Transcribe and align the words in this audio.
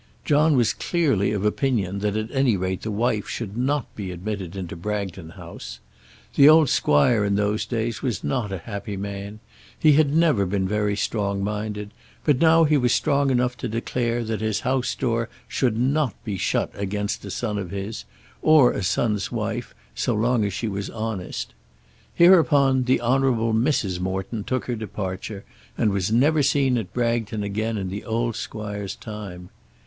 John 0.25 0.57
was 0.57 0.73
clearly 0.73 1.31
of 1.31 1.45
opinion 1.45 1.99
that 1.99 2.17
at 2.17 2.31
any 2.31 2.57
rate 2.57 2.81
the 2.81 2.89
wife 2.89 3.27
should 3.29 3.55
not 3.55 3.95
be 3.95 4.09
admitted 4.11 4.55
into 4.55 4.75
Bragton 4.75 5.29
House. 5.35 5.79
The 6.33 6.49
old 6.49 6.71
squire 6.71 7.23
in 7.23 7.35
those 7.35 7.67
days 7.67 8.01
was 8.01 8.23
not 8.23 8.51
a 8.51 8.57
happy 8.57 8.97
man; 8.97 9.41
he 9.77 9.91
had 9.91 10.11
never 10.11 10.47
been 10.47 10.67
very 10.67 10.95
strong 10.95 11.43
minded, 11.43 11.91
but 12.25 12.39
now 12.41 12.63
he 12.63 12.77
was 12.77 12.91
strong 12.93 13.29
enough 13.29 13.55
to 13.57 13.67
declare 13.67 14.23
that 14.23 14.41
his 14.41 14.61
house 14.61 14.95
door 14.95 15.29
should 15.47 15.77
not 15.77 16.15
be 16.25 16.35
shut 16.35 16.71
against 16.73 17.23
a 17.23 17.29
son 17.29 17.59
of 17.59 17.69
his, 17.69 18.03
or 18.41 18.71
a 18.71 18.81
son's 18.81 19.31
wife, 19.31 19.75
as 19.95 20.07
long 20.07 20.43
as 20.43 20.51
she 20.51 20.67
was 20.67 20.89
honest. 20.89 21.53
Hereupon 22.15 22.85
the 22.85 22.99
Honourable 23.01 23.53
Mrs. 23.53 23.99
Morton 23.99 24.43
took 24.45 24.65
her 24.65 24.75
departure, 24.75 25.43
and 25.77 25.91
was 25.91 26.11
never 26.11 26.41
seen 26.41 26.79
at 26.79 26.91
Bragton 26.91 27.43
again 27.43 27.77
in 27.77 27.89
the 27.89 28.03
old 28.03 28.35
squire's 28.35 28.95
time. 28.95 29.51